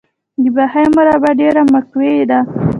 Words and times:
د 0.43 0.45
بهي 0.55 0.85
مربا 0.95 1.31
ډیره 1.39 1.61
مقوي 1.73 2.13
ده. 2.29 2.39